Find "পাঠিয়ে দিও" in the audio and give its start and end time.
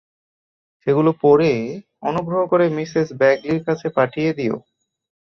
3.97-4.55